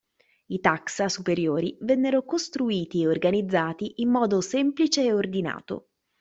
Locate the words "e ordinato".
5.03-5.89